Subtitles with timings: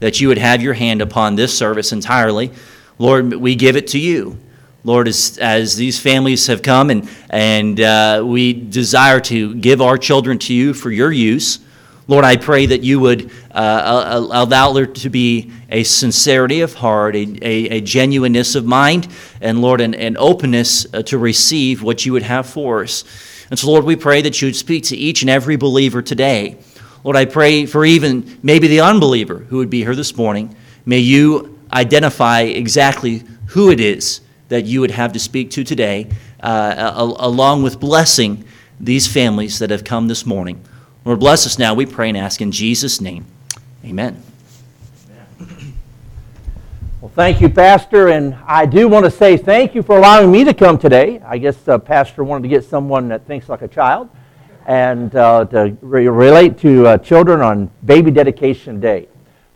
[0.00, 2.50] that you would have your hand upon this service entirely.
[2.98, 4.38] Lord, we give it to you.
[4.84, 9.98] Lord, as, as these families have come and, and uh, we desire to give our
[9.98, 11.58] children to you for your use,
[12.08, 17.16] Lord, I pray that you would uh, allow there to be a sincerity of heart,
[17.16, 19.08] a, a, a genuineness of mind,
[19.40, 23.02] and Lord, an, an openness uh, to receive what you would have for us.
[23.50, 26.58] And so, Lord, we pray that you would speak to each and every believer today.
[27.06, 30.56] Lord, I pray for even maybe the unbeliever who would be here this morning.
[30.84, 36.10] May you identify exactly who it is that you would have to speak to today,
[36.40, 38.44] uh, along with blessing
[38.80, 40.60] these families that have come this morning.
[41.04, 43.24] Lord, bless us now, we pray and ask in Jesus' name.
[43.84, 44.20] Amen.
[47.00, 48.08] Well, thank you, Pastor.
[48.08, 51.20] And I do want to say thank you for allowing me to come today.
[51.24, 54.10] I guess uh, Pastor wanted to get someone that thinks like a child
[54.66, 59.08] and uh, to re- relate to uh, children on baby dedication day.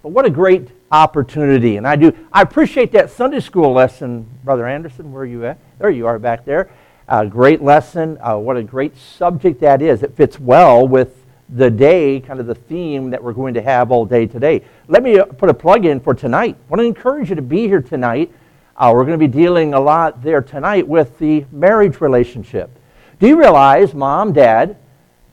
[0.02, 1.77] But what a great opportunity.
[1.77, 5.12] And I do, I appreciate that Sunday school lesson, Brother Anderson.
[5.12, 5.59] Where are you at?
[5.79, 6.70] There you are back there.
[7.09, 8.18] A great lesson.
[8.20, 10.04] Uh, what a great subject that is.
[10.04, 13.90] It fits well with the day, kind of the theme that we're going to have
[13.90, 14.63] all day today.
[14.87, 16.57] Let me uh, put a plug in for tonight.
[16.57, 18.32] I want to encourage you to be here tonight.
[18.76, 22.70] Uh, we're going to be dealing a lot there tonight with the marriage relationship.
[23.18, 24.76] Do you realize, mom, dad,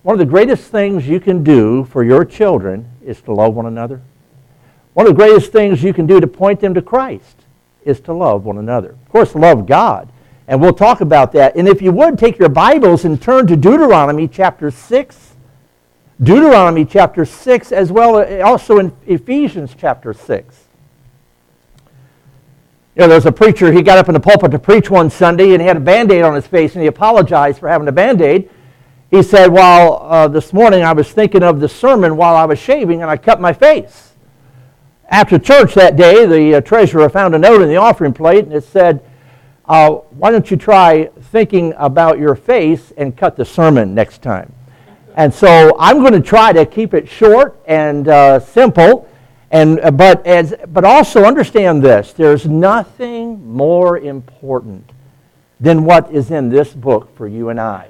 [0.08, 3.66] one of the greatest things you can do for your children is to love one
[3.66, 4.00] another?
[4.94, 7.42] One of the greatest things you can do to point them to Christ
[7.84, 8.92] is to love one another.
[8.92, 10.08] Of course, love God.
[10.48, 11.58] And we'll talk about that.
[11.58, 15.36] And if you would, take your Bibles and turn to Deuteronomy chapter 6
[16.24, 20.64] Deuteronomy chapter 6, as well as also in Ephesians chapter 6.
[22.96, 25.10] You know, there was a preacher, he got up in the pulpit to preach one
[25.10, 27.90] Sunday, and he had a band aid on his face, and he apologized for having
[27.90, 28.50] a band aid.
[29.10, 32.60] He said, Well, uh, this morning I was thinking of the sermon while I was
[32.60, 34.14] shaving, and I cut my face.
[35.08, 38.54] After church that day, the uh, treasurer found a note in the offering plate, and
[38.54, 39.02] it said,
[39.66, 44.52] uh, Why don't you try thinking about your face and cut the sermon next time?
[45.16, 49.08] And so I'm going to try to keep it short and uh, simple,
[49.52, 54.92] and, uh, but, as, but also understand this there's nothing more important
[55.62, 57.88] than what is in this book for you and I.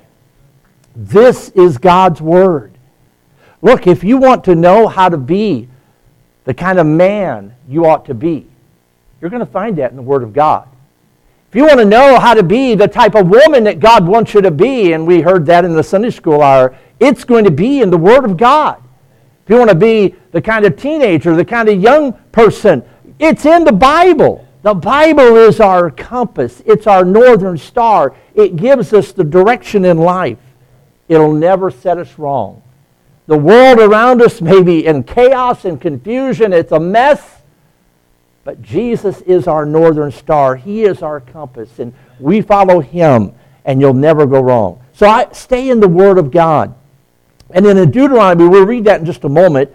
[0.97, 2.73] This is God's Word.
[3.61, 5.69] Look, if you want to know how to be
[6.45, 8.47] the kind of man you ought to be,
[9.21, 10.67] you're going to find that in the Word of God.
[11.49, 14.33] If you want to know how to be the type of woman that God wants
[14.33, 17.51] you to be, and we heard that in the Sunday school hour, it's going to
[17.51, 18.81] be in the Word of God.
[19.43, 22.83] If you want to be the kind of teenager, the kind of young person,
[23.19, 24.47] it's in the Bible.
[24.63, 28.15] The Bible is our compass, it's our northern star.
[28.33, 30.39] It gives us the direction in life.
[31.07, 32.61] It'll never set us wrong.
[33.27, 37.35] The world around us may be in chaos and confusion, it's a mess.
[38.45, 40.55] But Jesus is our northern star.
[40.55, 43.33] He is our compass, and we follow Him,
[43.65, 44.81] and you'll never go wrong.
[44.93, 46.73] So I stay in the Word of God.
[47.49, 49.69] And in Deuteronomy, we'll read that in just a moment,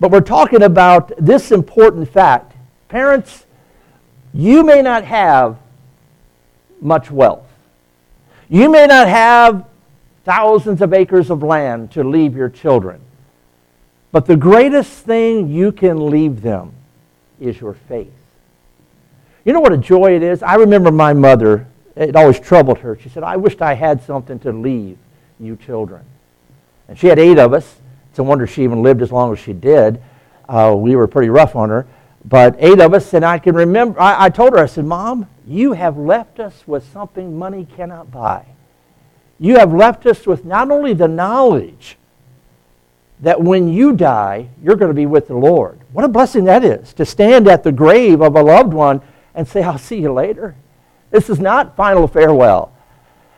[0.00, 2.54] but we're talking about this important fact.
[2.88, 3.46] Parents,
[4.34, 5.56] you may not have
[6.80, 7.46] much wealth.
[8.48, 9.64] You may not have
[10.28, 13.00] thousands of acres of land to leave your children.
[14.12, 16.74] But the greatest thing you can leave them
[17.40, 18.12] is your faith.
[19.46, 20.42] You know what a joy it is?
[20.42, 22.98] I remember my mother, it always troubled her.
[22.98, 24.98] She said, I wished I had something to leave
[25.40, 26.04] you children.
[26.88, 27.76] And she had eight of us.
[28.10, 29.98] It's a wonder she even lived as long as she did.
[30.46, 31.86] Uh, we were pretty rough on her.
[32.26, 35.26] But eight of us, and I can remember, I, I told her, I said, Mom,
[35.46, 38.44] you have left us with something money cannot buy.
[39.38, 41.96] You have left us with not only the knowledge
[43.20, 45.80] that when you die, you're going to be with the Lord.
[45.92, 49.00] What a blessing that is to stand at the grave of a loved one
[49.34, 50.54] and say, I'll see you later.
[51.10, 52.72] This is not final farewell.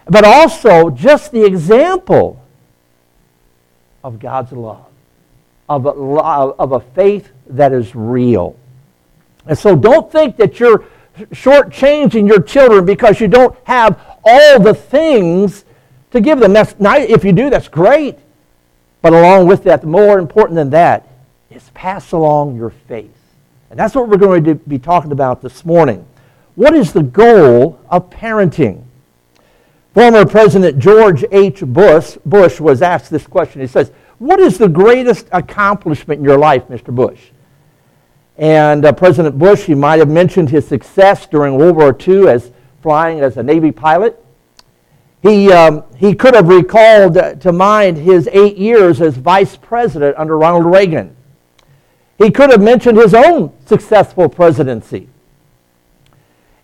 [0.06, 2.42] But also just the example
[4.02, 4.86] of God's love,
[5.68, 8.56] of a, of a faith that is real.
[9.46, 10.84] And so don't think that you're
[11.32, 15.64] shortchanging your children because you don't have all the things
[16.12, 16.52] to give them.
[16.52, 18.18] That's not, if you do, that's great.
[19.02, 21.08] But along with that, more important than that
[21.50, 23.14] is pass along your faith.
[23.70, 26.06] And that's what we're going to be talking about this morning.
[26.54, 28.84] What is the goal of parenting?
[29.94, 31.60] Former President George H.
[31.60, 33.60] Bush, Bush was asked this question.
[33.60, 36.94] He says, What is the greatest accomplishment in your life, Mr.
[36.94, 37.30] Bush?
[38.36, 42.52] And uh, President Bush, he might have mentioned his success during World War II as
[42.82, 44.22] flying as a Navy pilot.
[45.22, 50.38] He, um, he could have recalled to mind his eight years as vice president under
[50.38, 51.14] Ronald Reagan.
[52.16, 55.08] He could have mentioned his own successful presidency.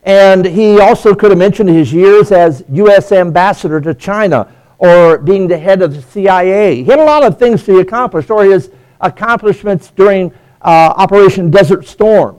[0.02, 3.10] And he also could have mentioned his years as U.S.
[3.12, 6.76] ambassador to China or being the head of the CIA.
[6.76, 8.70] He had a lot of things to accomplish, or his
[9.00, 10.32] accomplishments during
[10.62, 12.38] uh, Operation Desert Storm.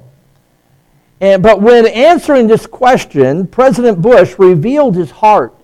[1.20, 5.57] And, but when answering this question, President Bush revealed his heart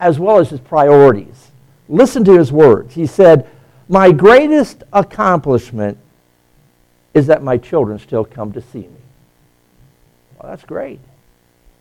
[0.00, 1.50] as well as his priorities.
[1.88, 2.94] Listen to his words.
[2.94, 3.48] He said,
[3.88, 5.98] My greatest accomplishment
[7.14, 9.00] is that my children still come to see me.
[10.38, 11.00] Well, that's great.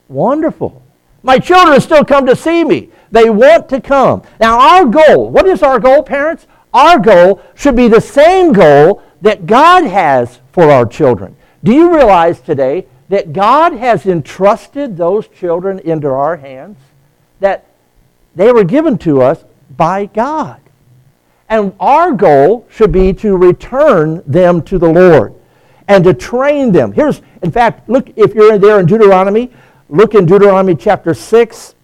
[0.08, 0.82] Wonderful.
[1.24, 2.90] My children still come to see me.
[3.12, 4.22] They want to come.
[4.40, 6.48] Now, our goal, what is our goal, parents?
[6.74, 11.36] Our goal should be the same goal that God has for our children.
[11.64, 16.78] Do you realize today that God has entrusted those children into our hands?
[17.40, 17.66] That
[18.36, 19.44] they were given to us
[19.76, 20.60] by God.
[21.48, 25.34] And our goal should be to return them to the Lord
[25.88, 26.92] and to train them.
[26.92, 29.52] Here's, in fact, look, if you're there in Deuteronomy,
[29.90, 31.76] look in Deuteronomy chapter 6.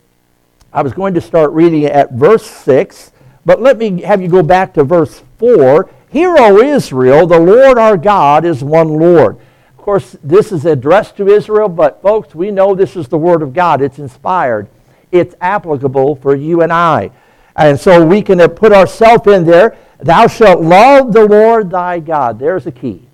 [0.74, 3.12] I was going to start reading at verse 6,
[3.46, 5.90] but let me have you go back to verse 4.
[6.10, 9.38] Hear, O Israel, the Lord our God is one Lord.
[9.70, 13.42] Of course, this is addressed to Israel, but folks, we know this is the Word
[13.42, 13.82] of God.
[13.82, 14.68] It's inspired,
[15.12, 17.12] it's applicable for you and I.
[17.56, 19.78] And so we can put ourselves in there.
[20.00, 22.40] Thou shalt love the Lord thy God.
[22.40, 23.08] There's the key.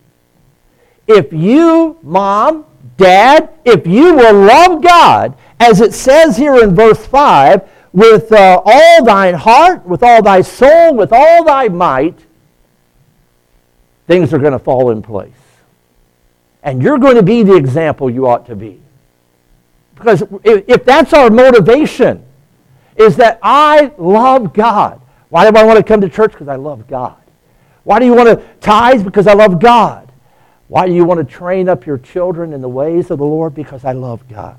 [1.07, 2.65] If you, mom,
[2.97, 8.61] dad, if you will love God, as it says here in verse 5, with uh,
[8.63, 12.19] all thine heart, with all thy soul, with all thy might,
[14.05, 15.31] things are going to fall in place.
[16.61, 18.79] And you're going to be the example you ought to be.
[19.97, 22.23] Because if, if that's our motivation,
[22.95, 25.01] is that I love God.
[25.29, 26.31] Why do I want to come to church?
[26.31, 27.15] Because I love God.
[27.83, 29.03] Why do you want to tithe?
[29.03, 30.11] Because I love God.
[30.67, 33.53] Why do you want to train up your children in the ways of the Lord?
[33.53, 34.57] Because I love God.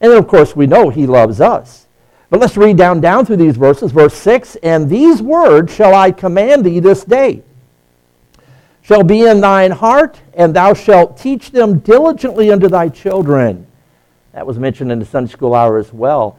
[0.00, 1.86] And then, of course, we know He loves us.
[2.30, 3.92] But let's read down, down through these verses.
[3.92, 7.42] Verse 6 And these words shall I command thee this day,
[8.82, 13.66] shall be in thine heart, and thou shalt teach them diligently unto thy children.
[14.32, 16.38] That was mentioned in the Sunday school hour as well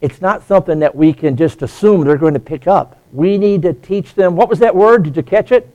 [0.00, 2.98] it's not something that we can just assume they're going to pick up.
[3.12, 4.34] We need to teach them.
[4.34, 5.02] What was that word?
[5.02, 5.68] Did you catch it?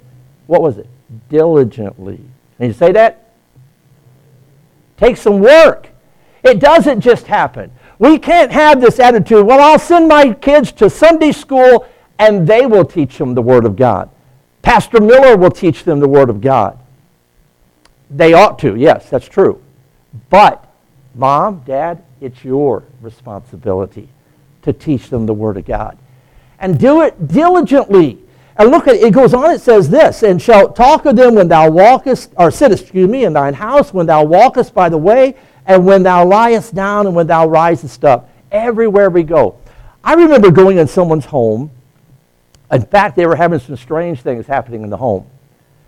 [0.47, 0.87] What was it?
[1.29, 2.19] Diligently.
[2.57, 3.29] Can you say that?
[4.97, 5.89] Take some work.
[6.43, 7.71] It doesn't just happen.
[7.99, 11.85] We can't have this attitude, well, I'll send my kids to Sunday school
[12.17, 14.09] and they will teach them the Word of God.
[14.61, 16.79] Pastor Miller will teach them the Word of God.
[18.09, 19.61] They ought to, yes, that's true.
[20.29, 20.64] But,
[21.15, 24.09] mom, dad, it's your responsibility
[24.63, 25.97] to teach them the Word of God.
[26.59, 28.19] And do it diligently.
[28.57, 31.35] And look at it, it goes on, it says this, and shalt talk of them
[31.35, 34.97] when thou walkest, or sittest, excuse me, in thine house, when thou walkest by the
[34.97, 35.35] way,
[35.65, 38.29] and when thou liest down, and when thou risest up.
[38.51, 39.57] Everywhere we go.
[40.03, 41.71] I remember going in someone's home.
[42.71, 45.25] In fact, they were having some strange things happening in the home.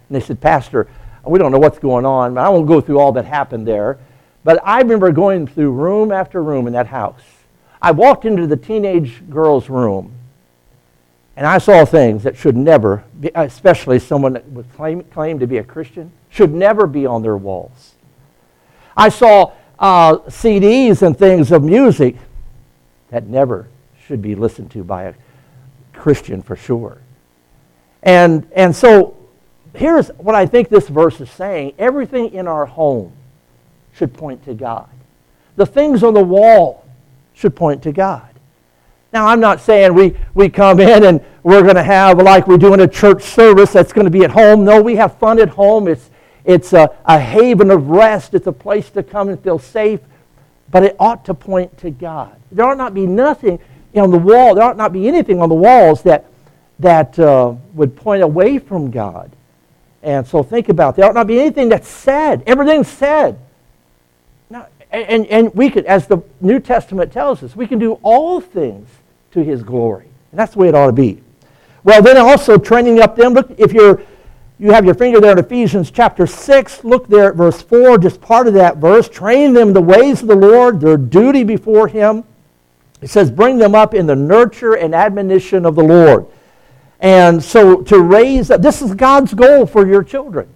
[0.10, 0.88] And they said, Pastor,
[1.24, 2.34] we don't know what's going on.
[2.34, 4.00] But I won't go through all that happened there.
[4.48, 7.20] But I remember going through room after room in that house
[7.82, 10.14] I walked into the teenage girl's room
[11.36, 15.48] and I saw things that should never, be, especially someone that would claim, claim to
[15.48, 17.96] be a Christian, should never be on their walls.
[18.96, 22.16] I saw uh, CDs and things of music
[23.10, 23.68] that never
[24.06, 25.14] should be listened to by a
[25.92, 27.02] Christian for sure.
[28.02, 29.18] And, and so
[29.76, 33.12] here's what I think this verse is saying everything in our home
[33.98, 34.88] should point to God.
[35.56, 36.86] The things on the wall
[37.34, 38.30] should point to God.
[39.12, 42.58] Now, I'm not saying we, we come in and we're going to have, like we
[42.58, 44.64] do in a church service, that's going to be at home.
[44.64, 45.88] No, we have fun at home.
[45.88, 46.12] It's,
[46.46, 50.00] it's a, a haven of rest, it's a place to come and feel safe,
[50.70, 52.36] but it ought to point to God.
[52.52, 53.60] There ought not be nothing
[53.96, 56.26] on the wall, there ought not be anything on the walls that,
[56.80, 59.32] that uh, would point away from God.
[60.04, 60.98] And so think about it.
[60.98, 62.44] There ought not be anything that's said.
[62.46, 63.40] Everything's said
[65.06, 68.90] and, and we could, as the New Testament tells us, we can do all things
[69.32, 70.06] to his glory.
[70.32, 71.22] And that's the way it ought to be.
[71.84, 73.34] Well, then also training up them.
[73.34, 74.02] Look, if you're
[74.60, 76.84] you have your finger there in Ephesians chapter 6.
[76.84, 79.08] Look there at verse 4, just part of that verse.
[79.08, 82.24] Train them the ways of the Lord, their duty before Him.
[83.00, 86.26] It says, bring them up in the nurture and admonition of the Lord.
[87.00, 90.50] And so to raise up, this is God's goal for your children,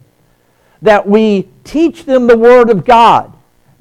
[0.81, 3.30] that we teach them the Word of God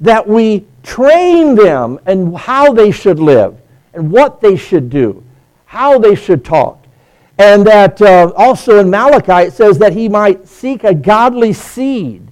[0.01, 3.57] that we train them and how they should live
[3.93, 5.23] and what they should do,
[5.65, 6.83] how they should talk.
[7.37, 12.27] And that uh, also in Malachi it says that he might seek a godly seed.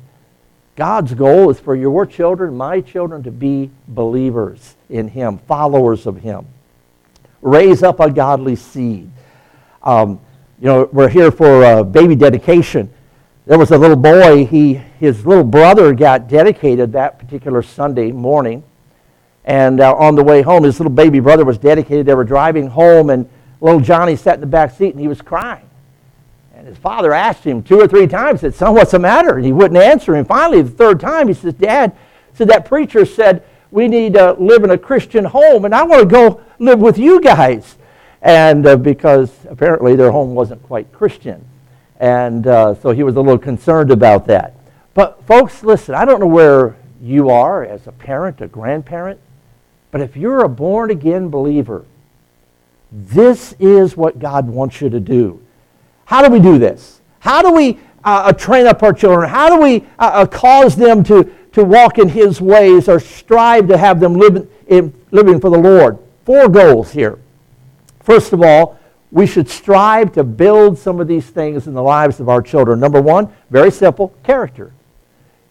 [0.75, 6.17] God's goal is for your children, my children, to be believers in him, followers of
[6.17, 6.45] him.
[7.41, 9.09] Raise up a godly seed.
[9.83, 10.19] Um,
[10.59, 12.91] you know, we're here for a baby dedication.
[13.50, 18.62] There was a little boy, he, his little brother got dedicated that particular Sunday morning.
[19.44, 22.06] And uh, on the way home, his little baby brother was dedicated.
[22.06, 23.27] They were driving home, and
[23.60, 25.68] little Johnny sat in the back seat and he was crying.
[26.53, 29.38] And his father asked him two or three times, said, Son, what's the matter?
[29.38, 30.25] And he wouldn't answer him.
[30.25, 31.98] Finally, the third time, he says, Dad,
[32.36, 36.01] said that preacher said, we need to live in a Christian home, and I want
[36.01, 37.77] to go live with you guys.
[38.22, 41.49] And uh, because apparently their home wasn't quite Christian.
[42.00, 44.53] And uh, so he was a little concerned about that.
[44.94, 49.20] But, folks, listen, I don't know where you are as a parent, a grandparent,
[49.91, 51.86] but if you're a born again believer,
[52.91, 55.41] this is what God wants you to do.
[56.06, 57.01] How do we do this?
[57.20, 59.29] How do we uh, uh train up our children?
[59.29, 63.68] How do we uh, uh, cause them to, to walk in His ways or strive
[63.68, 66.00] to have them live in, living for the Lord?
[66.25, 67.20] Four goals here.
[68.01, 68.78] First of all,
[69.11, 72.79] we should strive to build some of these things in the lives of our children.
[72.79, 74.71] Number one, very simple character.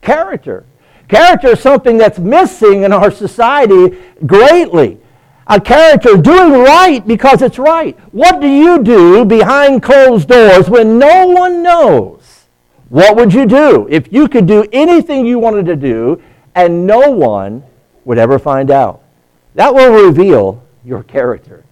[0.01, 0.65] Character.
[1.09, 4.99] Character is something that's missing in our society greatly.
[5.47, 7.99] A character doing right because it's right.
[8.13, 12.45] What do you do behind closed doors when no one knows?
[12.91, 16.23] What would you do if you could do anything you wanted to do
[16.55, 17.65] and no one
[18.05, 19.03] would ever find out?
[19.55, 21.65] That will reveal your character.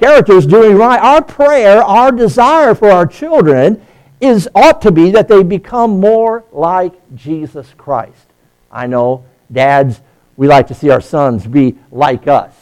[0.00, 0.98] Character is doing right.
[0.98, 3.84] Our prayer, our desire for our children
[4.18, 8.26] is ought to be that they become more like Jesus Christ.
[8.72, 10.00] I know, dads,
[10.38, 12.54] we like to see our sons be like us.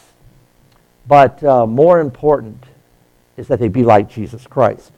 [1.07, 2.61] But uh, more important
[3.37, 4.91] is that they be like Jesus Christ.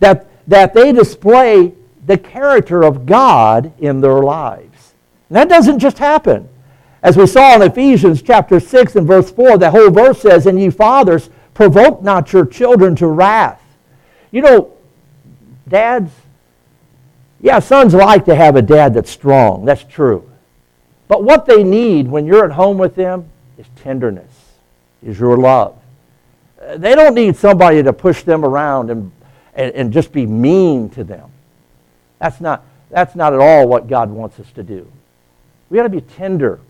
[0.00, 4.94] That, that they display the character of God in their lives.
[5.28, 6.48] And that doesn't just happen.
[7.04, 10.60] As we saw in Ephesians chapter 6 and verse 4, the whole verse says, And
[10.60, 13.62] ye fathers, provoke not your children to wrath.
[14.30, 14.72] You know,
[15.68, 16.10] dads,
[17.40, 19.64] yeah, sons like to have a dad that's strong.
[19.64, 20.28] That's true.
[21.08, 23.28] But what they need when you're at home with them
[23.58, 24.32] is tenderness,
[25.02, 25.76] is your love.
[26.76, 29.12] They don't need somebody to push them around and,
[29.54, 31.30] and, and just be mean to them.
[32.18, 34.90] That's not, that's not at all what God wants us to do.
[35.68, 36.60] We got to be tender,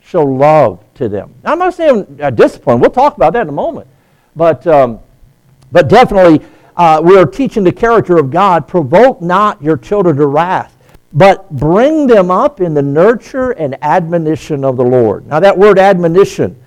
[0.00, 1.34] show love to them.
[1.44, 2.80] Now, I'm not saying uh, discipline.
[2.80, 3.86] We'll talk about that in a moment.
[4.36, 5.00] But, um,
[5.72, 6.44] but definitely,
[6.76, 8.66] uh, we are teaching the character of God.
[8.66, 10.76] Provoke not your children to wrath,
[11.12, 15.26] but bring them up in the nurture and admonition of the Lord.
[15.26, 16.60] Now, that word admonition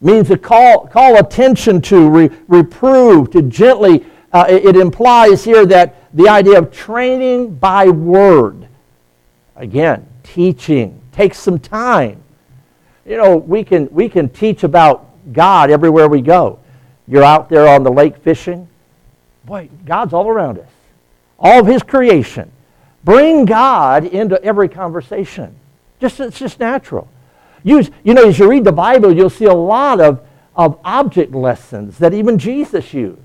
[0.00, 4.04] means to call, call attention to, re, reprove, to gently.
[4.32, 8.66] Uh, it, it implies here that the idea of training by word.
[9.56, 12.22] Again, teaching takes some time.
[13.04, 16.59] You know, we can, we can teach about God everywhere we go.
[17.10, 18.68] You're out there on the lake fishing.
[19.44, 20.68] Boy, God's all around us.
[21.38, 22.52] All of His creation.
[23.02, 25.56] Bring God into every conversation.
[26.00, 27.08] Just, it's just natural.
[27.64, 30.24] Use, you know, as you read the Bible, you'll see a lot of,
[30.54, 33.18] of object lessons that even Jesus used.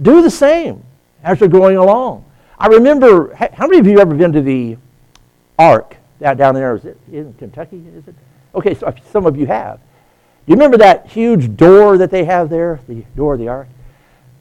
[0.00, 0.82] Do the same
[1.22, 2.24] as you're going along.
[2.58, 4.78] I remember, how many of you ever been to the
[5.58, 6.76] Ark down there?
[6.76, 7.84] Is it in Kentucky?
[7.94, 8.14] Is it?
[8.54, 9.80] Okay, so some of you have.
[10.46, 13.68] You remember that huge door that they have there, the door of the ark?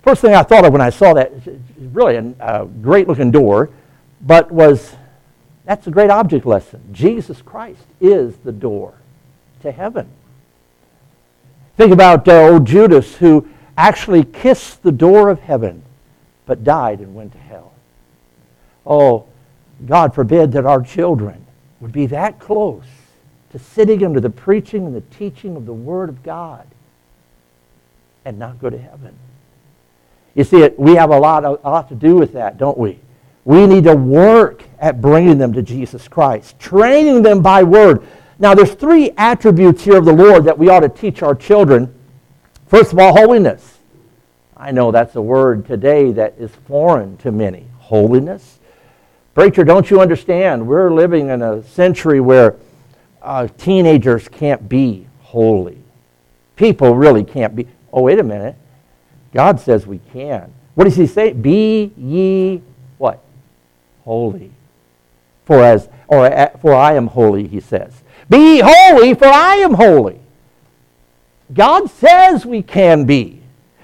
[0.03, 1.31] First thing I thought of when I saw that,
[1.77, 3.71] really a, a great looking door,
[4.21, 4.95] but was
[5.65, 6.81] that's a great object lesson.
[6.91, 8.93] Jesus Christ is the door
[9.61, 10.07] to heaven.
[11.75, 15.81] Think about uh, old Judas who actually kissed the door of heaven
[16.45, 17.73] but died and went to hell.
[18.85, 19.25] Oh,
[19.85, 21.45] God forbid that our children
[21.79, 22.85] would be that close
[23.55, 26.67] to sitting under the preaching and the teaching of the Word of God
[28.25, 29.15] and not go to heaven.
[30.33, 32.99] You see, we have a lot, a lot to do with that, don't we?
[33.45, 38.05] We need to work at bringing them to Jesus Christ, training them by word.
[38.39, 41.97] Now, there's three attributes here of the Lord that we ought to teach our children.
[42.67, 43.77] First of all, holiness.
[44.57, 47.67] I know that's a word today that is foreign to many.
[47.77, 48.59] Holiness.
[49.33, 50.67] Preacher, don't you understand?
[50.67, 52.57] We're living in a century where
[53.25, 55.77] uh, teenagers can't be holy.
[56.55, 57.67] People really can't be.
[57.91, 58.55] Oh, wait a minute.
[59.33, 60.53] God says we can.
[60.75, 61.33] What does he say?
[61.33, 62.61] Be ye
[62.97, 63.21] what?
[64.03, 64.51] Holy.
[65.45, 66.29] For as or
[66.61, 68.03] for I am holy, he says.
[68.29, 70.19] Be holy, for I am holy.
[71.53, 73.41] God says we can be.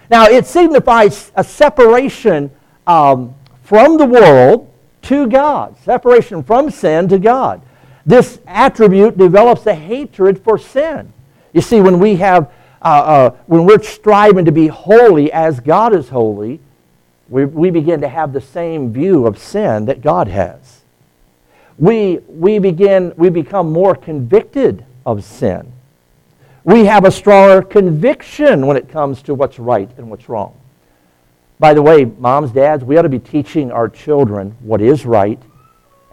[0.09, 2.51] Now, it signifies a separation
[2.87, 4.71] um, from the world
[5.03, 7.61] to God, separation from sin to God.
[8.05, 11.13] This attribute develops a hatred for sin.
[11.53, 15.93] You see, when we have, uh, uh, when we're striving to be holy as God
[15.93, 16.59] is holy,
[17.29, 20.81] we, we begin to have the same view of sin that God has.
[21.77, 25.71] We, we, begin, we become more convicted of sin.
[26.63, 30.57] We have a stronger conviction when it comes to what's right and what's wrong.
[31.57, 35.39] By the way, moms, dads, we ought to be teaching our children what is right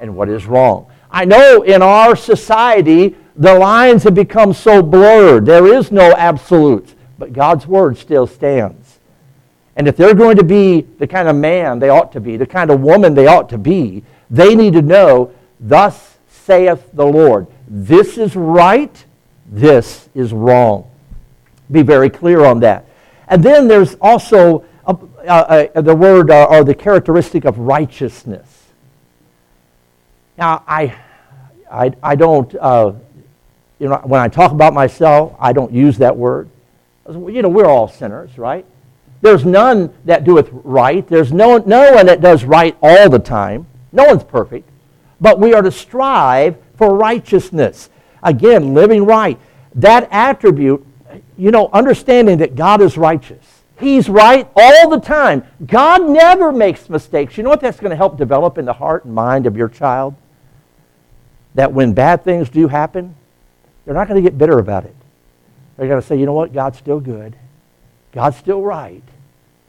[0.01, 0.87] and what is wrong.
[1.11, 5.47] I know in our society the lines have become so blurred.
[5.47, 8.99] There is no absolute, but God's word still stands.
[9.77, 12.47] And if they're going to be the kind of man they ought to be, the
[12.47, 17.47] kind of woman they ought to be, they need to know, Thus saith the Lord.
[17.69, 19.05] This is right,
[19.47, 20.91] this is wrong.
[21.71, 22.87] Be very clear on that.
[23.29, 24.97] And then there's also a,
[25.27, 28.58] a, a, the word uh, or the characteristic of righteousness.
[30.39, 30.95] Now, I,
[31.71, 32.93] I, I don't, uh,
[33.81, 36.49] you know, when I talk about myself, I don't use that word.
[37.09, 38.65] You know, we're all sinners, right?
[39.21, 41.07] There's none that doeth right.
[41.09, 43.67] There's no, no one that does right all the time.
[43.91, 44.69] No one's perfect.
[45.21, 47.91] But we are to strive for righteousness.
[48.23, 49.41] Again, living right.
[49.75, 50.87] That attribute,
[51.37, 53.45] you know, understanding that God is righteous.
[53.81, 55.45] He's right all the time.
[55.67, 57.37] God never makes mistakes.
[57.37, 59.69] You know what that's going to help develop in the heart and mind of your
[59.69, 60.15] child?
[61.59, 63.17] That when bad things do happen,
[63.85, 64.95] they're not going to get bitter about it.
[65.77, 66.53] They're going to say, you know what?
[66.53, 67.35] God's still good.
[68.13, 69.03] God's still right.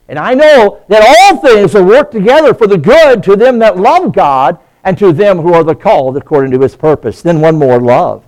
[0.08, 3.77] And I know that all things will work together for the good to them that
[3.77, 7.24] love God and to them who are the called according to his purpose.
[7.24, 8.24] Then one more, love.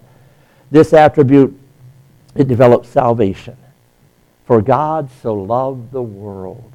[0.71, 1.55] This attribute,
[2.33, 3.57] it develops salvation.
[4.47, 6.73] For God so loved the world.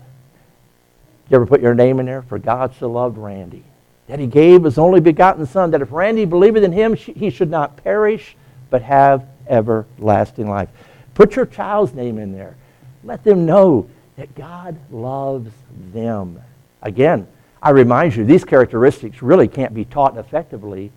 [1.28, 2.22] You ever put your name in there?
[2.22, 3.64] For God so loved Randy
[4.08, 7.50] that he gave his only begotten Son, that if Randy believeth in him, he should
[7.50, 8.36] not perish,
[8.70, 10.68] but have everlasting life.
[11.14, 12.56] Put your child's name in there.
[13.02, 15.50] Let them know that God loves
[15.92, 16.40] them.
[16.82, 17.26] Again,
[17.62, 20.92] I remind you, these characteristics really can't be taught effectively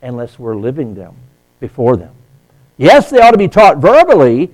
[0.00, 1.14] unless we're living them
[1.60, 2.14] before them.
[2.76, 4.50] Yes, they ought to be taught verbally,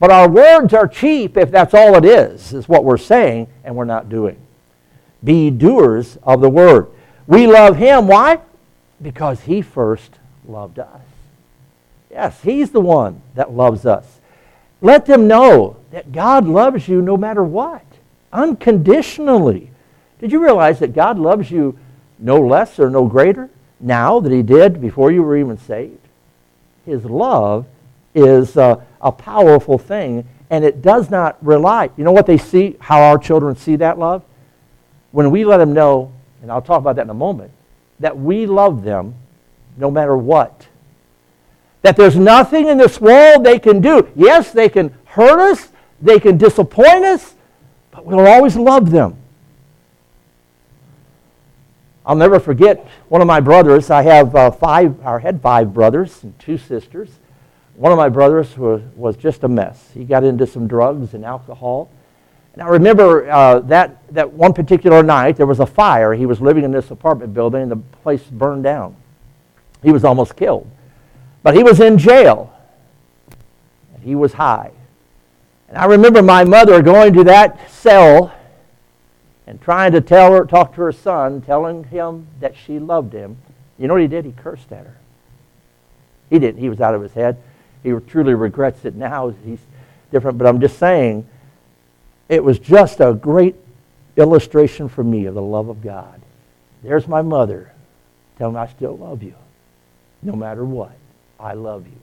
[0.00, 3.76] but our words are cheap if that's all it is, is what we're saying, and
[3.76, 4.36] we're not doing.
[5.22, 6.88] Be doers of the word.
[7.32, 8.08] We love him.
[8.08, 8.40] Why?
[9.00, 11.00] Because he first loved us.
[12.10, 14.20] Yes, he's the one that loves us.
[14.82, 17.86] Let them know that God loves you no matter what,
[18.34, 19.70] unconditionally.
[20.18, 21.78] Did you realize that God loves you
[22.18, 23.48] no less or no greater
[23.80, 26.06] now than he did before you were even saved?
[26.84, 27.64] His love
[28.14, 31.88] is a, a powerful thing, and it does not rely.
[31.96, 34.22] You know what they see, how our children see that love?
[35.12, 37.52] When we let them know and I'll talk about that in a moment,
[38.00, 39.14] that we love them
[39.76, 40.66] no matter what.
[41.82, 44.08] That there's nothing in this world they can do.
[44.14, 45.68] Yes, they can hurt us,
[46.00, 47.34] they can disappoint us,
[47.90, 49.16] but we'll always love them.
[52.04, 53.88] I'll never forget one of my brothers.
[53.88, 57.08] I have uh, five, or had five brothers and two sisters.
[57.76, 59.90] One of my brothers was, was just a mess.
[59.94, 61.90] He got into some drugs and alcohol.
[62.52, 66.12] And I remember uh, that, that one particular night, there was a fire.
[66.12, 68.94] He was living in this apartment building, and the place burned down.
[69.82, 70.70] He was almost killed.
[71.42, 72.54] But he was in jail,
[73.94, 74.70] and he was high.
[75.68, 78.32] And I remember my mother going to that cell
[79.46, 83.38] and trying to tell her, talk to her son, telling him that she loved him.
[83.78, 84.24] You know what he did?
[84.24, 84.96] He cursed at her.
[86.30, 86.60] He didn't.
[86.60, 87.38] He was out of his head.
[87.82, 89.30] He truly regrets it now.
[89.44, 89.58] He's
[90.10, 90.38] different.
[90.38, 91.26] But I'm just saying,
[92.28, 93.56] it was just a great
[94.16, 96.20] illustration for me of the love of God.
[96.82, 97.72] There's my mother
[98.38, 99.34] telling me I still love you.
[100.22, 100.92] No matter what,
[101.38, 101.98] I love you.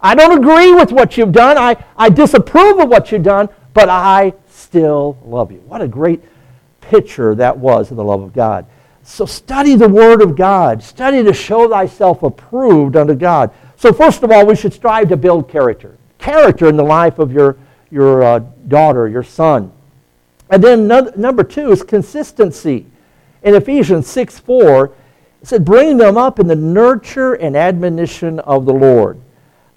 [0.00, 1.56] I don't agree with what you've done.
[1.56, 5.58] I, I disapprove of what you've done, but I still love you.
[5.60, 6.22] What a great
[6.80, 8.66] picture that was of the love of God.
[9.02, 10.82] So study the Word of God.
[10.82, 13.50] Study to show thyself approved unto God.
[13.76, 15.96] So first of all, we should strive to build character.
[16.18, 17.56] Character in the life of your,
[17.94, 19.70] your uh, daughter, your son.
[20.50, 22.86] And then number two is consistency.
[23.44, 24.86] In Ephesians 6 4,
[25.42, 29.20] it said, bring them up in the nurture and admonition of the Lord.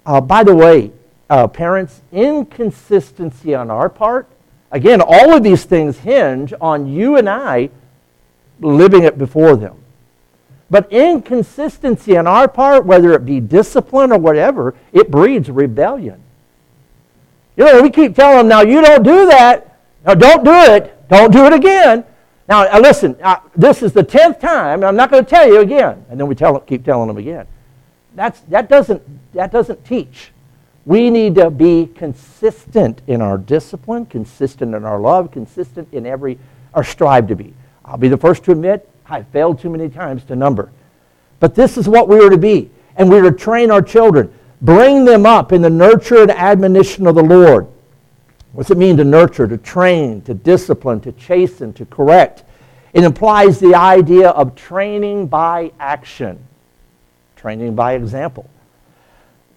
[0.04, 0.90] Uh, by the way,
[1.30, 4.28] uh, parents, inconsistency on our part,
[4.72, 7.70] again, all of these things hinge on you and I
[8.60, 9.76] living it before them.
[10.70, 16.20] But inconsistency on our part, whether it be discipline or whatever, it breeds rebellion.
[17.58, 19.76] You know, we keep telling them, now you don't do that.
[20.06, 21.08] Now, don't do it.
[21.08, 22.04] Don't do it again.
[22.48, 25.46] Now, uh, listen, uh, this is the 10th time, and I'm not going to tell
[25.46, 26.06] you again.
[26.08, 27.48] And then we tell, keep telling them again.
[28.14, 29.02] That's, that, doesn't,
[29.34, 30.30] that doesn't teach.
[30.86, 36.38] We need to be consistent in our discipline, consistent in our love, consistent in every,
[36.74, 37.54] or strive to be.
[37.84, 40.70] I'll be the first to admit I failed too many times to number.
[41.40, 42.70] But this is what we are to be.
[42.96, 47.06] And we are to train our children, bring them up in the nurture and admonition
[47.06, 47.66] of the Lord.
[48.52, 52.44] What's it mean to nurture, to train, to discipline, to chasten, to correct?
[52.92, 56.38] It implies the idea of training by action,
[57.36, 58.48] training by example.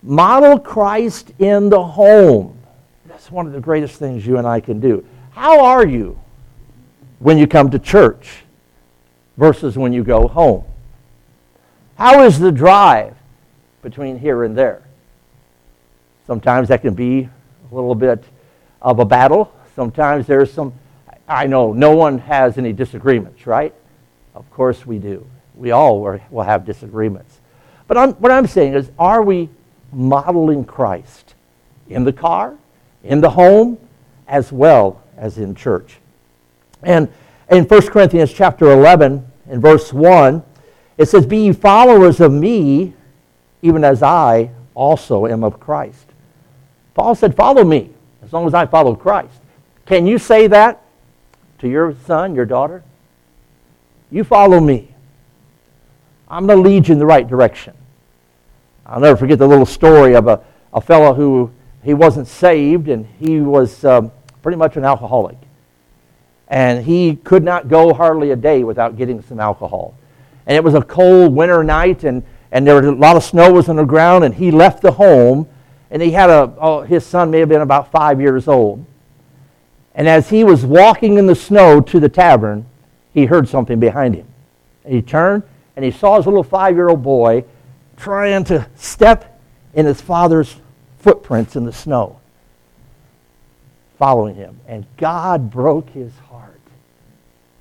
[0.03, 2.57] Model Christ in the home.
[3.05, 5.05] That's one of the greatest things you and I can do.
[5.31, 6.19] How are you
[7.19, 8.43] when you come to church
[9.37, 10.65] versus when you go home?
[11.95, 13.15] How is the drive
[13.81, 14.83] between here and there?
[16.31, 17.27] Sometimes that can be
[17.69, 18.23] a little bit
[18.81, 19.53] of a battle.
[19.75, 20.71] Sometimes there's some,
[21.27, 23.73] I know no one has any disagreements, right?
[24.33, 25.27] Of course we do.
[25.55, 27.41] We all will have disagreements.
[27.85, 29.49] But I'm, what I'm saying is, are we
[29.91, 31.35] modeling Christ
[31.89, 32.55] in the car,
[33.03, 33.77] in the home,
[34.25, 35.97] as well as in church?
[36.81, 37.09] And
[37.49, 40.41] in 1 Corinthians chapter 11, in verse 1,
[40.97, 42.93] it says, Be ye followers of me,
[43.61, 46.10] even as I also am of Christ.
[46.93, 47.89] Paul said, Follow me
[48.23, 49.39] as long as I follow Christ.
[49.85, 50.81] Can you say that
[51.59, 52.83] to your son, your daughter?
[54.09, 54.93] You follow me.
[56.27, 57.73] I'm going to lead you in the right direction.
[58.85, 60.41] I'll never forget the little story of a,
[60.73, 61.51] a fellow who
[61.83, 65.37] he wasn't saved and he was um, pretty much an alcoholic.
[66.47, 69.95] And he could not go hardly a day without getting some alcohol.
[70.45, 73.51] And it was a cold winter night and, and there was a lot of snow
[73.51, 75.47] was on the ground and he left the home
[75.91, 78.85] and he had a, oh, his son may have been about five years old.
[79.93, 82.65] And as he was walking in the snow to the tavern,
[83.13, 84.25] he heard something behind him.
[84.85, 85.43] And he turned
[85.75, 87.43] and he saw his little five year old boy
[87.97, 89.39] trying to step
[89.73, 90.55] in his father's
[90.99, 92.19] footprints in the snow,
[93.99, 94.59] following him.
[94.67, 96.61] And God broke his heart.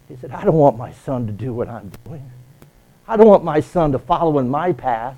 [0.08, 2.30] He said, I don't want my son to do what I'm doing.
[3.08, 5.16] I don't want my son to follow in my path.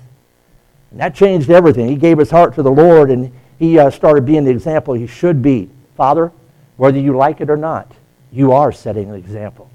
[0.93, 1.89] And that changed everything.
[1.89, 5.07] He gave his heart to the Lord and he uh, started being the example he
[5.07, 5.67] should be.
[5.97, 6.31] Father,
[6.77, 7.91] whether you like it or not,
[8.31, 9.71] you are setting an example.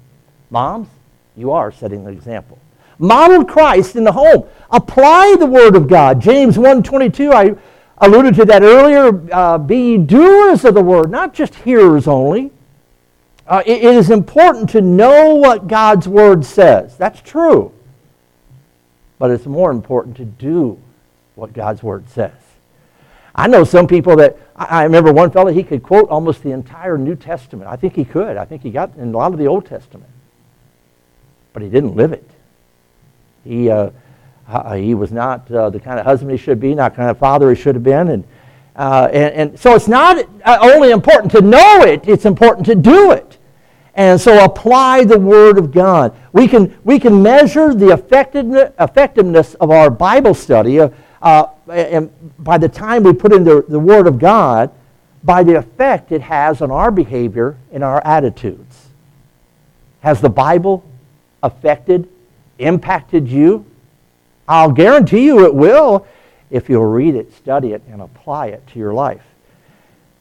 [0.49, 0.87] Moms,
[1.35, 2.57] you are setting an example.
[2.99, 4.45] Model Christ in the home.
[4.71, 6.21] Apply the Word of God.
[6.21, 7.61] James 1.22, I
[7.97, 9.21] alluded to that earlier.
[9.33, 12.51] Uh, be doers of the Word, not just hearers only.
[13.45, 16.95] Uh, it, it is important to know what God's Word says.
[16.95, 17.73] That's true.
[19.17, 20.79] But it's more important to do
[21.39, 22.31] what God's Word says.
[23.35, 26.97] I know some people that, I remember one fellow, he could quote almost the entire
[26.97, 27.69] New Testament.
[27.69, 28.37] I think he could.
[28.37, 30.09] I think he got in a lot of the Old Testament.
[31.53, 32.29] But he didn't live it.
[33.45, 33.91] He, uh,
[34.75, 37.17] he was not uh, the kind of husband he should be, not the kind of
[37.17, 38.09] father he should have been.
[38.09, 38.23] And,
[38.75, 42.75] uh, and, and so it's not uh, only important to know it, it's important to
[42.75, 43.37] do it.
[43.95, 46.15] And so apply the Word of God.
[46.31, 50.89] We can, we can measure the effectiveness of our Bible study uh,
[51.21, 54.71] uh, and by the time we put in the, the Word of God,
[55.23, 58.87] by the effect it has on our behavior and our attitudes.
[60.01, 60.83] Has the Bible
[61.43, 62.07] affected,
[62.57, 63.65] impacted you?
[64.47, 66.07] I'll guarantee you it will
[66.49, 69.21] if you'll read it, study it, and apply it to your life.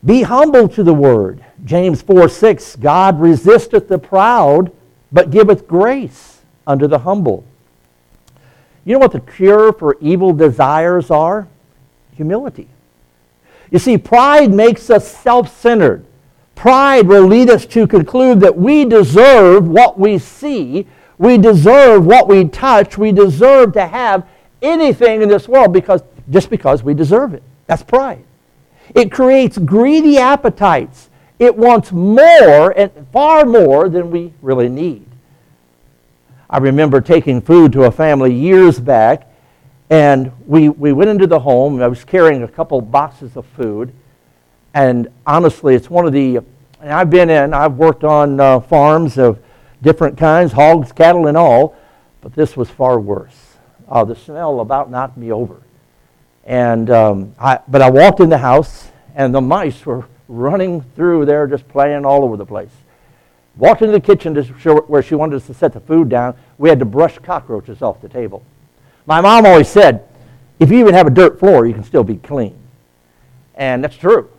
[0.05, 1.45] Be humble to the word.
[1.65, 4.71] James 4 6 God resisteth the proud,
[5.11, 7.45] but giveth grace unto the humble.
[8.89, 11.47] You know what the cure for evil desires are?
[12.17, 12.69] Humility.
[13.71, 16.07] You see, pride makes us self centered.
[16.55, 20.87] Pride will lead us to conclude that we deserve what we see,
[21.19, 24.27] we deserve what we touch, we deserve to have
[24.63, 27.43] anything in this world because, just because we deserve it.
[27.67, 28.25] That's pride.
[28.95, 31.11] It creates greedy appetites.
[31.39, 35.08] It wants more and far more than we really need.
[36.51, 39.31] I remember taking food to a family years back,
[39.91, 41.83] and we, we went into the home.
[41.83, 43.93] I was carrying a couple boxes of food,
[44.73, 46.37] and honestly, it's one of the,
[46.81, 49.39] and I've been in, I've worked on uh, farms of
[49.83, 51.77] different kinds, hogs, cattle, and all,
[52.23, 53.57] but this was far worse.
[53.87, 55.61] Uh, the smell about knocked me over.
[56.45, 61.27] And, um, I, but I walked in the house, and the mice were running through
[61.27, 62.71] there, just playing all over the place.
[63.59, 66.37] Walked into the kitchen to show where she wanted us to set the food down.
[66.59, 68.45] We had to brush cockroaches off the table.
[69.05, 70.07] My mom always said,
[70.61, 72.57] if you even have a dirt floor, you can still be clean.
[73.57, 74.31] And that's true.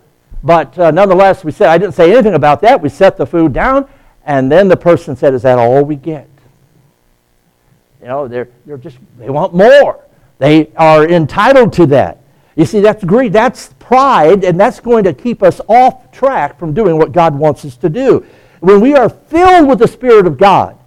[0.41, 2.81] But uh, nonetheless, we said, I didn't say anything about that.
[2.81, 3.89] We set the food down,
[4.25, 6.29] and then the person said, Is that all we get?
[8.01, 9.99] You know, they're, they're just, they want more.
[10.37, 12.19] They are entitled to that.
[12.55, 16.73] You see, that's greed, that's pride, and that's going to keep us off track from
[16.73, 18.25] doing what God wants us to do.
[18.59, 20.77] When we are filled with the Spirit of God,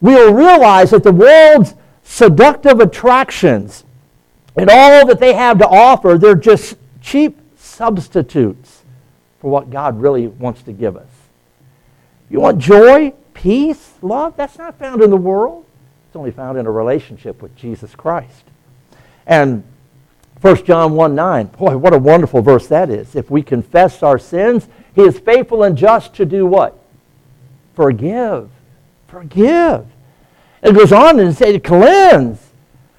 [0.00, 3.84] we'll realize that the world's seductive attractions
[4.56, 8.82] and all that they have to offer, they're just cheap substitutes
[9.40, 11.08] for what God really wants to give us.
[12.30, 14.36] You want joy, peace, love?
[14.36, 15.64] That's not found in the world.
[16.08, 18.44] It's only found in a relationship with Jesus Christ.
[19.26, 19.62] And
[20.40, 23.14] 1 John 1 9, boy, what a wonderful verse that is.
[23.14, 26.78] If we confess our sins, he is faithful and just to do what?
[27.76, 28.50] Forgive.
[29.06, 29.86] Forgive.
[30.62, 32.40] It goes on and say to cleanse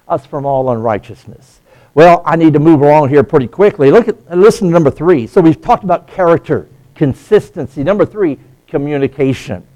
[0.06, 1.60] us from all unrighteousness.
[1.94, 3.90] Well, I need to move along here pretty quickly.
[3.90, 5.26] Look at listen to number three.
[5.26, 7.82] So we've talked about character, consistency.
[7.82, 8.38] Number three,
[8.68, 9.66] communication.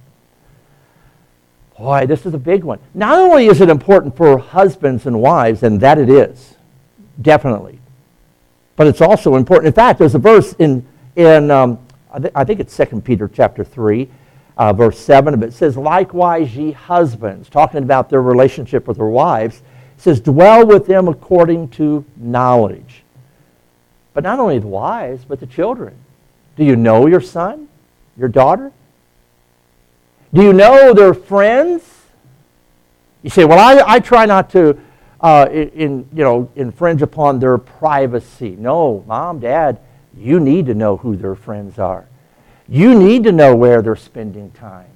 [1.76, 2.78] Boy, this is a big one.
[2.94, 6.54] Not only is it important for husbands and wives, and that it is,
[7.20, 7.80] definitely,
[8.76, 9.66] but it's also important.
[9.66, 10.86] In fact, there's a verse in,
[11.16, 11.78] in um,
[12.12, 14.08] I, th- I think it's 2 Peter chapter 3,
[14.56, 19.06] uh, verse 7, but it says, Likewise, ye husbands, talking about their relationship with their
[19.06, 19.62] wives,
[19.96, 23.02] it says, Dwell with them according to knowledge.
[24.14, 25.94] But not only the wives, but the children.
[26.56, 27.68] Do you know your son,
[28.16, 28.72] your daughter?
[30.34, 31.82] Do you know their friends?
[33.22, 34.78] You say, well, I, I try not to
[35.22, 38.56] uh, in, you know, infringe upon their privacy.
[38.58, 39.78] No, mom, dad,
[40.16, 42.08] you need to know who their friends are.
[42.72, 44.88] You need to know where they're spending time.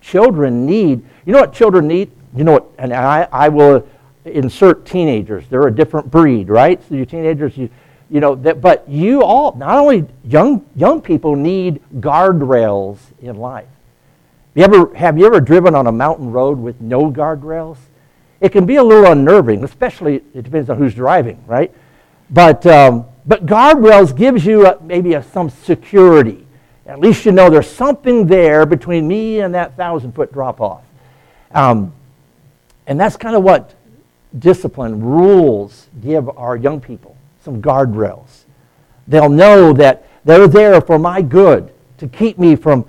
[0.00, 2.10] Children need, you know what children need?
[2.34, 3.86] You know what, and I, I will
[4.24, 5.44] insert teenagers.
[5.50, 6.80] They're a different breed, right?
[6.88, 7.68] So you teenagers, you,
[8.08, 13.68] you know, that, but you all, not only young, young people need guardrails in life.
[14.54, 17.76] You ever, have you ever driven on a mountain road with no guardrails?
[18.40, 21.74] It can be a little unnerving, especially it depends on who's driving, right?
[22.30, 26.46] But, um, but guardrails gives you a, maybe a, some security.
[26.86, 30.82] At least you know there's something there between me and that thousand foot drop off.
[31.52, 31.92] Um,
[32.86, 33.74] and that's kind of what
[34.38, 38.44] discipline, rules give our young people some guardrails.
[39.06, 42.86] They'll know that they're there for my good, to keep me from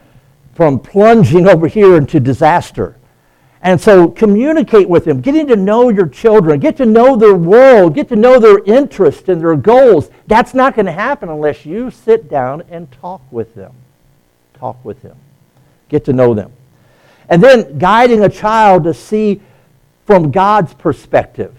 [0.56, 2.98] from plunging over here into disaster.
[3.62, 7.96] And so communicate with them, getting to know your children, get to know their world,
[7.96, 10.10] get to know their interests and their goals.
[10.28, 13.74] That's not going to happen unless you sit down and talk with them.
[14.64, 15.18] Talk with them.
[15.90, 16.54] Get to know them.
[17.28, 19.42] And then guiding a child to see
[20.06, 21.54] from God's perspective.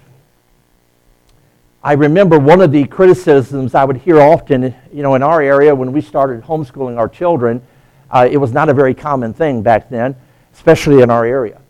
[1.83, 5.75] I remember one of the criticisms I would hear often, you know, in our area
[5.75, 7.61] when we started homeschooling our children
[8.11, 10.15] uh, it was not a very common thing back then,
[10.55, 11.61] especially in our area.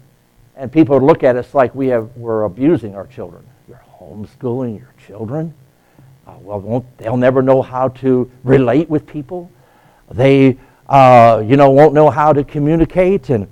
[0.57, 3.45] And people would look at us like we have, we're abusing our children.
[3.67, 5.55] You're homeschooling your children?
[6.27, 9.51] Uh, well, they'll never know how to relate with people.
[10.11, 13.31] They, uh, you know, won't know how to communicate.
[13.31, 13.49] And,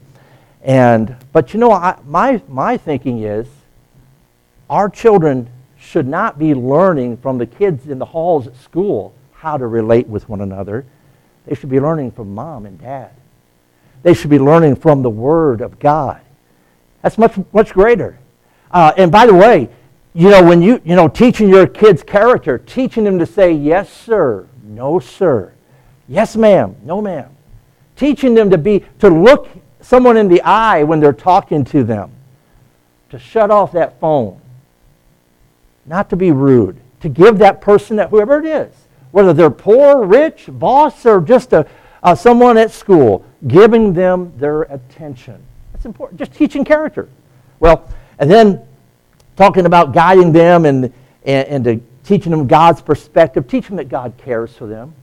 [0.63, 3.47] and, but, you know, I, my, my thinking is
[4.69, 9.57] our children should not be learning from the kids in the halls at school how
[9.57, 10.85] to relate with one another.
[11.47, 13.11] They should be learning from mom and dad.
[14.03, 16.21] They should be learning from the Word of God.
[17.03, 18.19] That's much, much greater.
[18.71, 19.69] Uh, and by the way,
[20.15, 23.93] you know, when you, you know, teaching your kids character, teaching them to say, yes,
[23.93, 25.53] sir, no, sir,
[26.09, 27.29] yes, ma'am, no, ma'am.
[27.97, 29.49] Teaching them to be, to look
[29.81, 32.11] someone in the eye when they're talking to them,
[33.11, 34.41] to shut off that phone,
[35.87, 38.73] not to be rude, to give that person, that whoever it is,
[39.11, 41.67] whether they're poor, rich, boss, or just a,
[42.03, 45.43] uh, someone at school, giving them their attention.
[45.73, 46.19] That's important.
[46.19, 47.09] Just teaching character.
[47.61, 47.89] Well,
[48.19, 48.63] and then
[49.37, 50.93] talking about guiding them and,
[51.25, 54.95] and, and to teaching them God's perspective, teaching that God cares for them,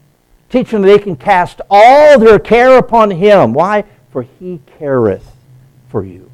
[0.50, 3.52] teaching them that they can cast all their care upon Him.
[3.54, 3.84] Why?
[4.10, 5.26] For He careth
[5.88, 6.30] for you.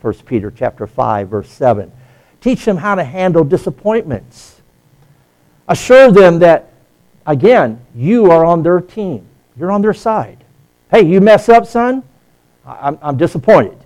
[0.00, 1.90] 1 Peter chapter 5, verse 7.
[2.40, 4.60] Teach them how to handle disappointments.
[5.66, 6.72] Assure them that
[7.26, 9.26] again, you are on their team.
[9.56, 10.44] You're on their side.
[10.90, 12.02] Hey, you mess up, son?
[12.64, 13.78] I'm, I'm disappointed.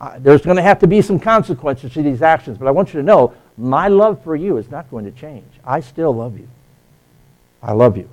[0.00, 2.88] Uh, there's going to have to be some consequences to these actions, but I want
[2.88, 5.50] you to know my love for you is not going to change.
[5.64, 6.48] I still love you.
[7.62, 8.08] I love you.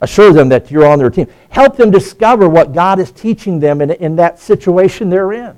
[0.00, 1.26] Assure them that you're on their team.
[1.48, 5.56] Help them discover what God is teaching them in, in that situation they're in.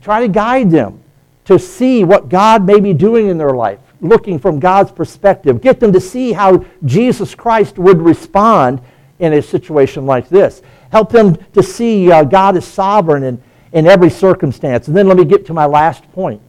[0.00, 1.02] Try to guide them
[1.46, 5.60] to see what God may be doing in their life looking from God's perspective.
[5.60, 8.80] Get them to see how Jesus Christ would respond
[9.18, 10.62] in a situation like this.
[10.90, 13.42] Help them to see uh, God is sovereign in,
[13.72, 14.88] in every circumstance.
[14.88, 16.40] And then let me get to my last point.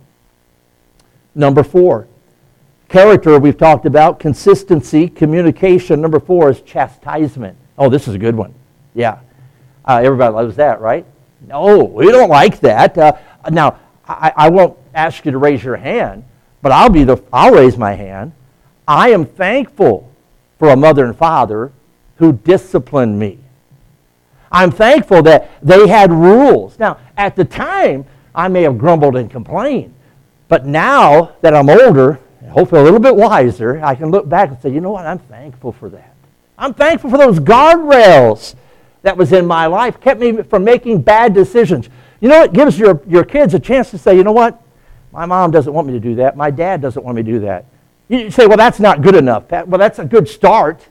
[1.33, 2.07] Number four,
[2.95, 5.99] character we've talked about, consistency, communication.
[5.99, 7.57] Number four is chastisement.
[7.77, 8.53] Oh, this is a good one.
[8.93, 9.19] Yeah.
[9.83, 11.05] Uh, everybody loves that, right?
[11.45, 12.97] No, we don't like that.
[12.97, 13.11] Uh,
[13.51, 16.23] now, I, I won't ask you to raise your hand,
[16.61, 18.31] but I'll be the I'll raise my hand.
[18.87, 20.09] I am thankful
[20.57, 21.73] for a mother and father
[22.15, 23.39] who disciplined me.
[24.53, 26.79] I'm thankful that they had rules.
[26.79, 29.93] Now, at the time, I may have grumbled and complained,
[30.47, 34.61] but now that I'm older, hopefully a little bit wiser, I can look back and
[34.61, 35.05] say, you know what?
[35.05, 36.15] I'm thankful for that.
[36.57, 38.55] I'm thankful for those guardrails
[39.01, 41.89] that was in my life, kept me from making bad decisions.
[42.21, 44.61] You know, it gives your, your kids a chance to say, you know what?
[45.11, 46.35] My mom doesn't want me to do that.
[46.35, 47.65] My dad doesn't want me to do that.
[48.07, 49.49] You say, well, that's not good enough.
[49.49, 50.87] Well, that's a good start.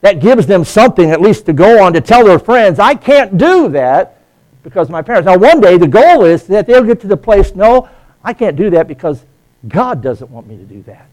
[0.00, 3.36] That gives them something at least to go on to tell their friends, I can't
[3.36, 4.22] do that
[4.62, 5.26] because my parents.
[5.26, 7.88] Now, one day the goal is that they'll get to the place, no,
[8.24, 9.24] I can't do that because
[9.68, 11.08] God doesn't want me to do that.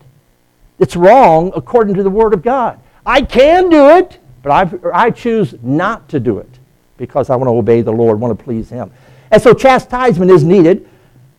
[0.80, 2.80] It's wrong according to the Word of God.
[3.06, 6.50] I can do it, but I, I choose not to do it
[6.98, 8.92] because I want to obey the Lord, want to please Him.
[9.32, 10.88] And so chastisement is needed.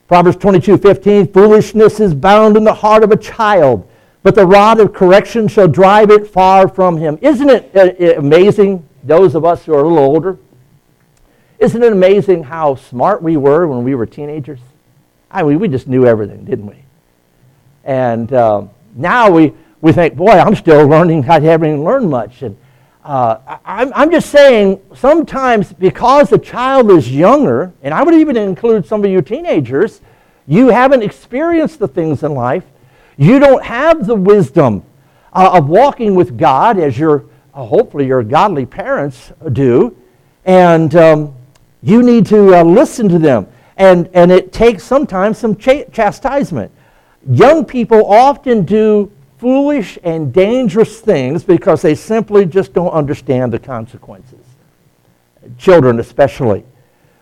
[0.09, 3.89] Proverbs 22 15, foolishness is bound in the heart of a child,
[4.23, 7.19] but the rod of correction shall drive it far from him.
[7.21, 10.39] Isn't it uh, amazing, those of us who are a little older?
[11.59, 14.61] Isn't it amazing how smart we were when we were teenagers?
[15.31, 16.77] I mean, we just knew everything, didn't we?
[17.85, 21.29] And um, now we, we think, boy, I'm still learning.
[21.29, 22.43] I haven't learned much.
[22.43, 22.57] And
[23.05, 28.37] uh, I, I'm just saying, sometimes because the child is younger, and I would even
[28.37, 30.01] include some of you teenagers,
[30.47, 32.65] you haven't experienced the things in life.
[33.17, 34.83] You don't have the wisdom
[35.33, 39.97] uh, of walking with God as your, uh, hopefully, your godly parents do.
[40.45, 41.35] And um,
[41.83, 43.47] you need to uh, listen to them.
[43.77, 46.73] And, and it takes sometimes some ch- chastisement.
[47.29, 53.59] Young people often do foolish and dangerous things because they simply just don't understand the
[53.59, 54.45] consequences.
[55.59, 56.65] Children, especially.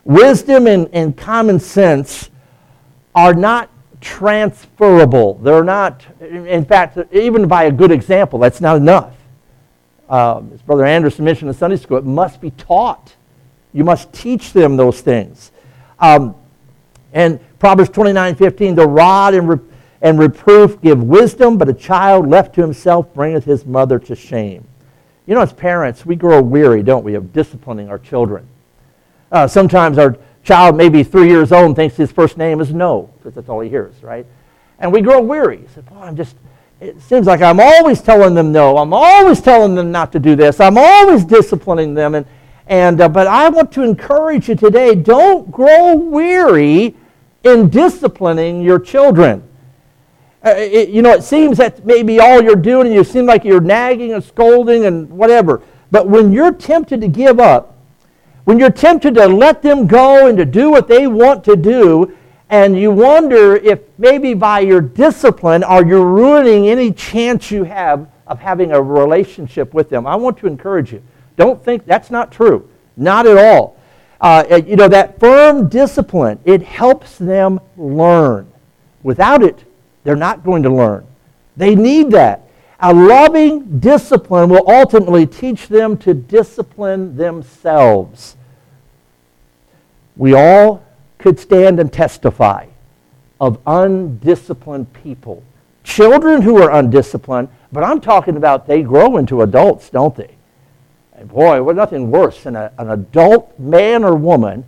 [0.05, 2.31] Wisdom and, and common sense
[3.15, 3.69] are not
[4.01, 5.35] transferable.
[5.35, 9.15] They're not, in fact, even by a good example, that's not enough.
[10.09, 13.17] Um, as Brother Anderson mentioned in Sunday school, it must be taught.
[13.73, 15.51] You must teach them those things.
[15.99, 16.37] Um,
[17.13, 19.49] and Proverbs 29 15, the rod and
[20.03, 24.67] and reproof give wisdom, but a child left to himself bringeth his mother to shame.
[25.27, 28.47] You know, as parents, we grow weary, don't we, of disciplining our children.
[29.33, 33.35] Uh, sometimes our child maybe three years old thinks his first name is no, because
[33.35, 34.25] that's all he hears, right?
[34.79, 35.65] And we grow weary.
[35.75, 36.37] Say, Boy, I'm just,
[36.81, 38.77] it seems like I'm always telling them no.
[38.77, 40.61] I'm always telling them not to do this.
[40.61, 42.15] I'm always disciplining them.
[42.15, 42.27] And,
[42.69, 46.95] and, uh, but I want to encourage you today don't grow weary
[47.43, 49.46] in disciplining your children.
[50.47, 53.61] Uh, it, you know, it seems that maybe all you're doing, you seem like you're
[53.61, 55.61] nagging and scolding and whatever.
[55.91, 57.77] But when you're tempted to give up,
[58.45, 62.17] when you're tempted to let them go and to do what they want to do,
[62.49, 68.07] and you wonder if maybe by your discipline are you ruining any chance you have
[68.29, 71.03] of having a relationship with them, I want to encourage you.
[71.37, 72.71] Don't think that's not true.
[72.97, 73.81] Not at all.
[74.21, 78.47] Uh, you know, that firm discipline, it helps them learn.
[79.03, 79.65] Without it,
[80.07, 81.05] they're not going to learn.
[81.57, 82.49] They need that.
[82.79, 88.37] A loving discipline will ultimately teach them to discipline themselves.
[90.17, 90.85] We all
[91.19, 92.67] could stand and testify
[93.41, 95.43] of undisciplined people.
[95.83, 100.37] Children who are undisciplined, but I'm talking about they grow into adults, don't they?
[101.15, 104.65] And boy, there's nothing worse than a, an adult man or woman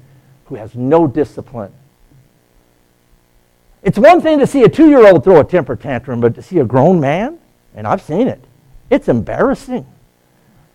[0.47, 1.73] who has no discipline.
[3.89, 6.43] It's one thing to see a two year old throw a temper tantrum, but to
[6.43, 7.39] see a grown man,
[7.75, 8.45] and I've seen it,
[8.91, 9.87] it's embarrassing.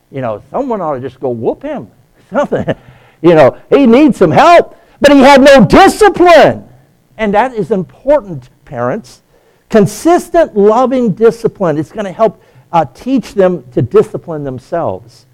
[0.10, 1.92] You know, someone ought to just go whoop him.
[2.32, 2.76] Something.
[3.22, 6.68] You know, he needs some help, but he had no discipline.
[7.16, 9.22] And that is important, parents.
[9.70, 11.78] Consistent, loving discipline.
[11.78, 15.28] It's going to help uh, teach them to discipline themselves.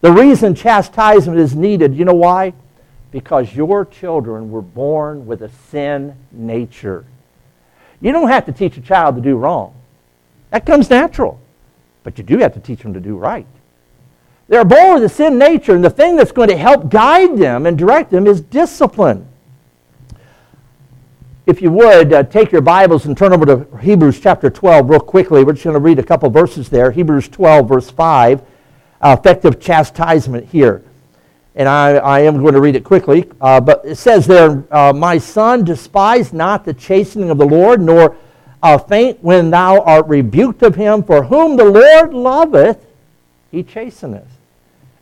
[0.00, 2.52] The reason chastisement is needed, you know why?
[3.12, 7.04] because your children were born with a sin nature.
[8.02, 9.74] You don't have to teach a child to do wrong.
[10.50, 11.40] That comes natural.
[12.02, 13.46] But you do have to teach them to do right.
[14.48, 17.64] They're born with a sin nature, and the thing that's going to help guide them
[17.64, 19.28] and direct them is discipline.
[21.46, 25.00] if you would, uh, take your Bibles and turn over to Hebrews chapter 12 real
[25.00, 25.42] quickly.
[25.42, 26.90] We're just going to read a couple verses there.
[26.90, 28.42] Hebrews 12, verse 5,
[29.00, 30.84] uh, effective chastisement here.
[31.54, 33.30] And I, I am going to read it quickly.
[33.40, 37.80] Uh, but it says there, uh, My son, despise not the chastening of the Lord,
[37.80, 38.16] nor
[38.62, 42.86] uh, faint when thou art rebuked of him, for whom the Lord loveth,
[43.50, 44.28] he chasteneth,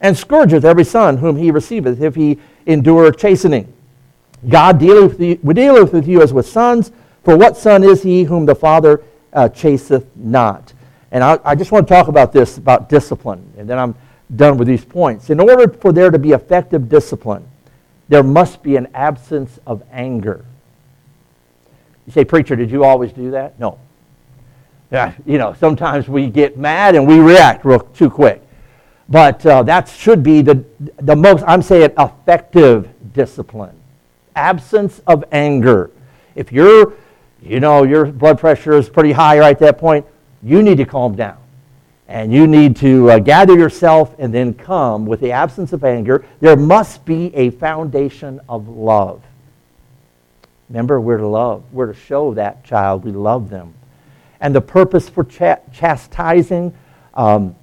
[0.01, 3.73] and scourgeth every son whom he receiveth, if he endure chastening.
[4.49, 6.91] God dealeth with, you, dealeth with you as with sons,
[7.23, 10.73] for what son is he whom the Father uh, chaseth not?
[11.13, 13.95] And I, I just want to talk about this, about discipline, and then I'm
[14.37, 15.31] done with these points.
[15.31, 17.47] In order for there to be effective discipline,
[18.09, 20.45] there must be an absence of anger.
[22.07, 23.59] You say, Preacher, did you always do that?
[23.59, 23.79] No.
[24.91, 28.43] Yeah, you know, sometimes we get mad and we react real too quick.
[29.09, 30.65] But uh, that should be the,
[31.01, 33.81] the most, I'm saying, effective discipline
[34.37, 35.91] absence of anger.
[36.35, 36.95] If you're,
[37.43, 40.07] you know, your blood pressure is pretty high right at that point,
[40.43, 41.37] you need to calm down.
[42.11, 46.27] And you need to uh, gather yourself and then come with the absence of anger.
[46.41, 49.23] There must be a foundation of love.
[50.69, 51.63] Remember, we're to love.
[51.73, 53.75] We're to show that child we love them.
[54.41, 56.75] And the purpose for chastising
[57.15, 57.55] um,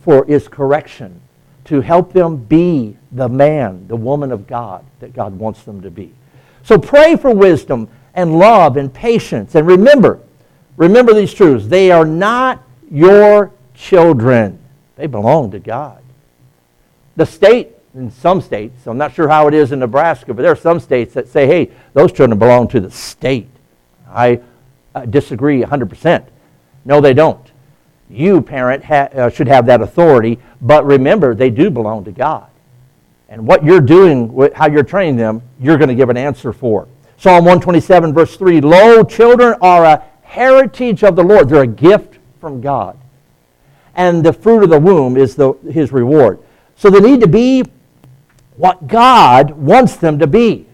[0.00, 1.20] for is correction
[1.64, 5.90] to help them be the man, the woman of God that God wants them to
[5.90, 6.14] be.
[6.62, 9.56] So pray for wisdom and love and patience.
[9.56, 10.20] And remember,
[10.76, 11.66] remember these truths.
[11.66, 13.50] They are not your
[13.82, 14.58] children,
[14.96, 16.02] they belong to God.
[17.16, 20.52] The state, in some states, I'm not sure how it is in Nebraska, but there
[20.52, 23.48] are some states that say, hey, those children belong to the state.
[24.08, 24.40] I
[24.94, 26.24] uh, disagree 100%.
[26.84, 27.50] No, they don't.
[28.08, 32.48] You, parent, ha- uh, should have that authority, but remember, they do belong to God.
[33.28, 36.86] And what you're doing, how you're training them, you're going to give an answer for.
[37.16, 42.18] Psalm 127, verse 3 Lo, children are a heritage of the Lord, they're a gift
[42.40, 42.98] from God.
[43.94, 46.38] And the fruit of the womb is the, his reward.
[46.76, 47.64] So they need to be
[48.56, 50.66] what God wants them to be.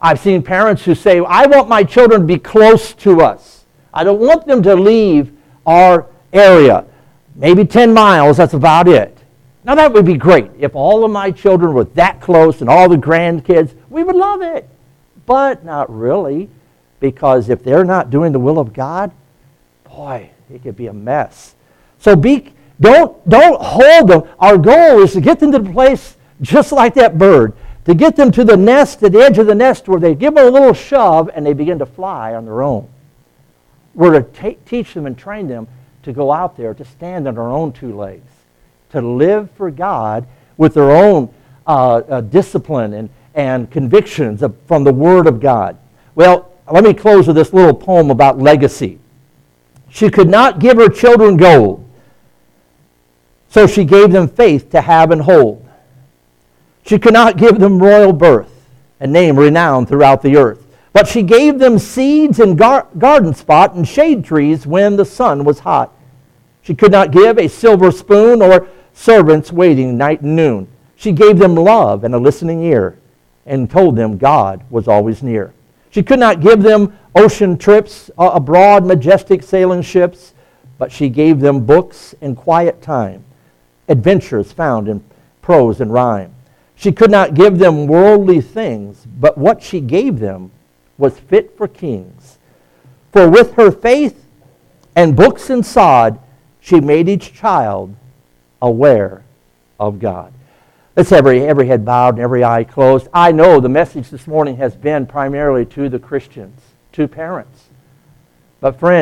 [0.00, 3.64] I've seen parents who say, I want my children to be close to us.
[3.92, 5.32] I don't want them to leave
[5.66, 6.86] our area.
[7.34, 9.16] Maybe 10 miles, that's about it.
[9.62, 10.50] Now, that would be great.
[10.58, 14.40] If all of my children were that close and all the grandkids, we would love
[14.40, 14.68] it.
[15.26, 16.48] But not really,
[16.98, 19.12] because if they're not doing the will of God,
[19.84, 21.54] boy, it could be a mess.
[22.00, 24.22] So be, don't, don't hold them.
[24.38, 27.52] Our goal is to get them to the place just like that bird,
[27.84, 30.34] to get them to the nest, to the edge of the nest where they give
[30.34, 32.88] them a little shove and they begin to fly on their own.
[33.94, 35.68] We're to teach them and train them
[36.02, 38.30] to go out there to stand on their own two legs,
[38.90, 40.26] to live for God
[40.56, 41.32] with their own
[41.66, 45.76] uh, uh, discipline and, and convictions of, from the Word of God.
[46.14, 48.98] Well, let me close with this little poem about legacy.
[49.90, 51.84] She could not give her children gold,
[53.50, 55.66] so she gave them faith to have and hold.
[56.86, 58.66] She could not give them royal birth,
[59.00, 60.66] a name renowned throughout the earth.
[60.92, 65.44] But she gave them seeds and gar- garden spot and shade trees when the sun
[65.44, 65.92] was hot.
[66.62, 70.68] She could not give a silver spoon or servants waiting night and noon.
[70.96, 72.98] She gave them love and a listening ear
[73.46, 75.52] and told them God was always near.
[75.90, 80.34] She could not give them ocean trips, uh, abroad majestic sailing ships,
[80.78, 83.24] but she gave them books and quiet time,
[83.90, 85.04] adventures found in
[85.42, 86.34] prose and rhyme.
[86.74, 90.50] She could not give them worldly things, but what she gave them
[90.96, 92.38] was fit for kings.
[93.12, 94.24] For with her faith
[94.96, 96.18] and books and sod,
[96.60, 97.94] she made each child
[98.62, 99.24] aware
[99.78, 100.32] of God.
[100.96, 103.08] Let's have every, every head bowed and every eye closed.
[103.12, 106.60] I know the message this morning has been primarily to the Christians,
[106.92, 107.66] to parents.
[108.60, 108.98] But, friend,